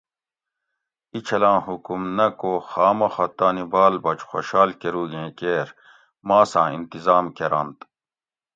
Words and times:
ایچھلاں 1.13 1.59
حکم 1.67 2.01
نہ 2.17 2.27
کو 2.39 2.51
خامخہ 2.69 3.25
تانی 3.37 3.63
بال 3.71 3.93
بچ 4.03 4.19
خوشال 4.29 4.69
کروگیں 4.81 5.29
کیر 5.37 5.67
ماساں 6.27 6.67
انتظام 6.77 7.25
کرنت 7.37 7.77